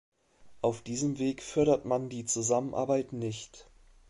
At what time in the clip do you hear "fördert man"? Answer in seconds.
1.43-2.09